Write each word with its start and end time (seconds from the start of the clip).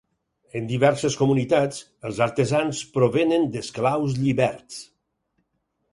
En 0.59 0.69
diverses 0.71 1.17
comunitats, 1.19 1.83
els 2.09 2.21
artesans 2.27 2.81
provenen 2.97 3.47
d'esclaus 3.57 4.19
lliberts. 4.25 4.85